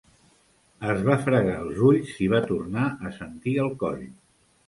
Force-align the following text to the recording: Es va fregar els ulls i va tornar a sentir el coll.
Es 0.93 1.01
va 1.09 1.17
fregar 1.25 1.57
els 1.65 1.83
ulls 1.89 2.15
i 2.27 2.31
va 2.33 2.41
tornar 2.47 2.87
a 3.09 3.11
sentir 3.21 3.57
el 3.67 3.73
coll. 3.85 4.03